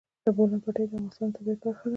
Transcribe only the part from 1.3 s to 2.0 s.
طبیعت برخه ده.